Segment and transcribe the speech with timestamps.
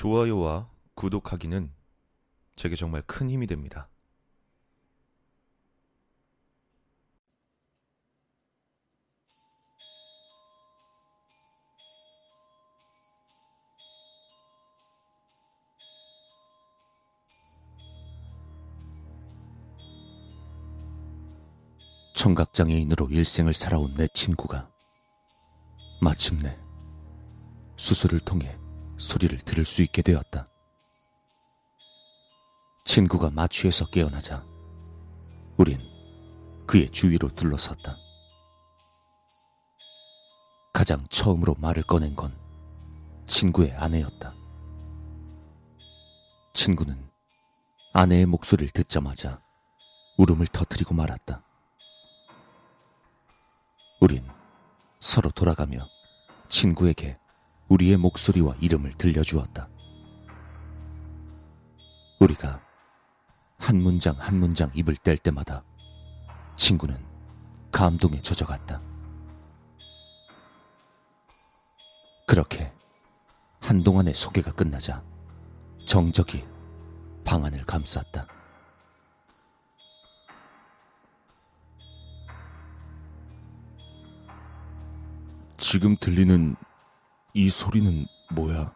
[0.00, 1.74] 좋아요와 구독하기는
[2.56, 3.90] 제게 정말 큰 힘이 됩니다.
[22.14, 24.70] 청각장애인으로 일생을 살아온 내 친구가
[26.00, 26.58] 마침내
[27.76, 28.58] 수술을 통해
[29.00, 30.46] 소리를 들을 수 있게 되었다.
[32.84, 34.44] 친구가 마취에서 깨어나자
[35.56, 35.80] 우린
[36.66, 37.96] 그의 주위로 둘러섰다.
[40.72, 42.30] 가장 처음으로 말을 꺼낸 건
[43.26, 44.34] 친구의 아내였다.
[46.52, 47.10] 친구는
[47.94, 49.40] 아내의 목소리를 듣자마자
[50.18, 51.42] 울음을 터뜨리고 말았다.
[54.00, 54.28] 우린
[55.00, 55.88] 서로 돌아가며
[56.50, 57.18] 친구에게
[57.70, 59.68] 우리의 목소리와 이름을 들려주었다.
[62.18, 62.60] 우리가
[63.58, 65.62] 한 문장 한 문장 입을 뗄 때마다
[66.56, 66.96] 친구는
[67.70, 68.80] 감동에 젖어갔다.
[72.26, 72.72] 그렇게
[73.60, 75.02] 한동안의 소개가 끝나자
[75.86, 76.44] 정적이
[77.24, 78.26] 방안을 감쌌다.
[85.58, 86.56] 지금 들리는
[87.34, 88.72] 이 소리는 뭐야?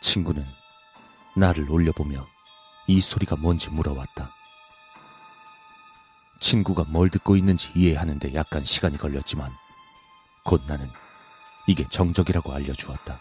[0.00, 0.46] 친구는
[1.36, 2.26] 나를 올려보며
[2.86, 4.30] 이 소리가 뭔지 물어왔다.
[6.40, 9.50] 친구가 뭘 듣고 있는지 이해하는데 약간 시간이 걸렸지만
[10.44, 10.90] 곧 나는
[11.66, 13.18] 이게 정적이라고 알려주었다.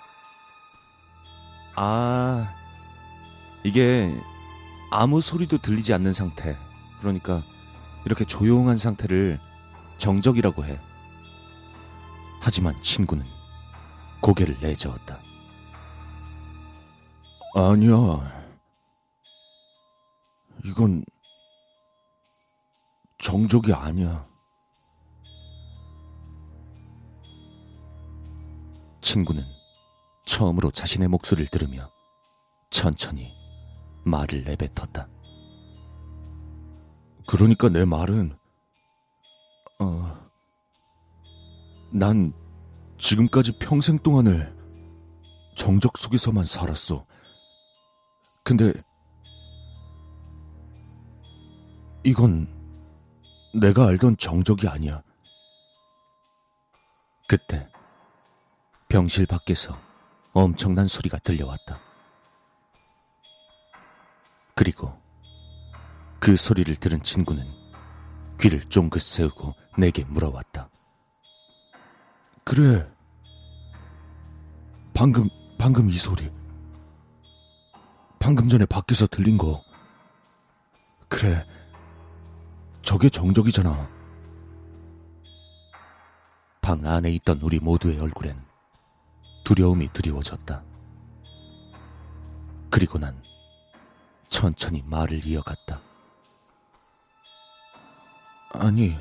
[1.77, 2.53] 아,
[3.63, 4.13] 이게
[4.91, 6.57] 아무 소리도 들리지 않는 상태.
[6.99, 7.41] 그러니까
[8.05, 9.39] 이렇게 조용한 상태를
[9.97, 10.79] 정적이라고 해.
[12.45, 13.25] 하지만 친구는
[14.21, 15.19] 고개를 내저었다.
[17.55, 18.45] 아니야.
[20.63, 21.03] 이건
[23.17, 24.23] 정적이 아니야.
[29.01, 29.43] 친구는
[30.27, 31.89] 처음으로 자신의 목소리를 들으며
[32.69, 33.33] 천천히
[34.05, 35.07] 말을 내뱉었다.
[37.25, 38.37] 그러니까 내 말은,
[39.79, 40.23] 어,
[41.91, 42.33] 난
[42.97, 44.55] 지금까지 평생 동안을
[45.55, 47.05] 정적 속에서만 살았어.
[48.43, 48.73] 근데
[52.03, 52.47] 이건
[53.59, 55.01] 내가 알던 정적이 아니야.
[57.27, 57.67] 그때
[58.89, 59.75] 병실 밖에서
[60.33, 61.79] 엄청난 소리가 들려왔다.
[64.55, 64.93] 그리고
[66.19, 67.45] 그 소리를 들은 친구는
[68.39, 70.69] 귀를 쫑긋 세우고 내게 물어왔다.
[72.45, 72.87] 그래.
[74.93, 76.29] 방금, 방금 이 소리.
[78.19, 79.63] 방금 전에 밖에서 들린 거.
[81.09, 81.45] 그래.
[82.83, 83.89] 저게 정적이잖아.
[86.61, 88.37] 방 안에 있던 우리 모두의 얼굴엔
[89.43, 90.63] 두려움이 드리워졌다.
[92.69, 93.19] 그리고 난
[94.29, 95.81] 천천히 말을 이어갔다.
[98.51, 98.95] 아니,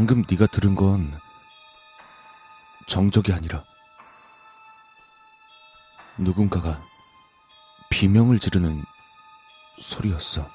[0.00, 1.12] 방금 네가 들은 건
[2.86, 3.62] 정적이 아니라
[6.16, 6.82] 누군가가
[7.90, 8.82] 비명을 지르는
[9.78, 10.48] 소리였어.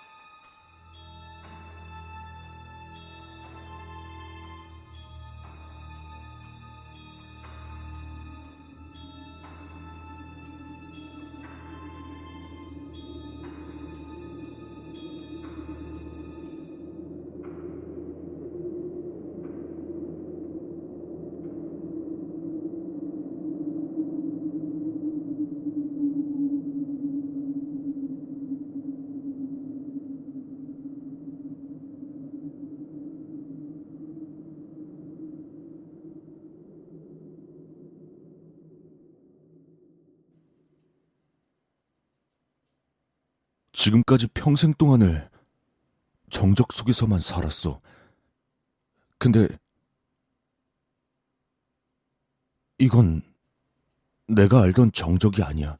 [43.85, 45.29] 지금까지 평생 동안을
[46.31, 47.81] 정적 속에서만 살았어.
[49.19, 49.47] 근데
[52.79, 53.21] 이건
[54.27, 55.77] 내가 알던 정적이 아니야.